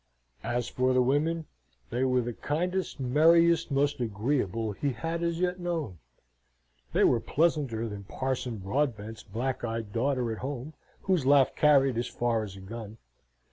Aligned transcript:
As 0.43 0.67
for 0.67 0.93
the 0.95 1.01
women, 1.03 1.45
they 1.91 2.03
were 2.03 2.21
the 2.21 2.33
kindest, 2.33 2.99
merriest, 2.99 3.69
most 3.69 3.99
agreeable 3.99 4.71
he 4.71 4.93
had 4.93 5.21
as 5.21 5.39
yet 5.39 5.59
known. 5.59 5.99
They 6.91 7.03
were 7.03 7.19
pleasanter 7.19 7.87
than 7.87 8.05
Parson 8.05 8.57
Broadbent's 8.57 9.21
black 9.21 9.63
eyed 9.63 9.93
daughter 9.93 10.31
at 10.31 10.39
home, 10.39 10.73
whose 11.03 11.27
laugh 11.27 11.55
carried 11.55 11.99
as 11.99 12.07
far 12.07 12.41
as 12.41 12.55
a 12.55 12.61
gun. 12.61 12.97